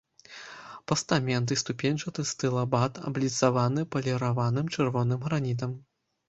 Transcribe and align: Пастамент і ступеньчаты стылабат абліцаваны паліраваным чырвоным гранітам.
Пастамент 0.91 1.51
і 1.55 1.57
ступеньчаты 1.61 2.25
стылабат 2.31 2.97
абліцаваны 3.11 3.85
паліраваным 3.97 4.73
чырвоным 4.79 5.19
гранітам. 5.29 5.71